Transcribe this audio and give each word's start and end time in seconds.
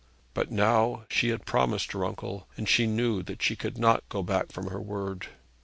But 0.33 0.51
now 0.51 1.03
she 1.11 1.29
had 1.29 1.45
promised 1.45 1.91
her 1.91 2.03
uncle, 2.03 2.47
and 2.57 2.67
she 2.67 2.87
knew 2.87 3.21
that 3.21 3.43
she 3.43 3.55
could 3.55 3.77
not 3.77 4.03
go 4.09 4.23
back 4.23 4.51
from 4.51 4.71
her 4.71 4.81
word. 4.81 5.27